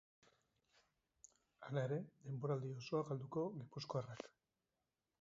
Halere, 1.67 2.01
denboraldi 2.25 2.75
osoa 2.81 3.05
galduko 3.13 3.47
gipuzkoarrak. 3.63 4.31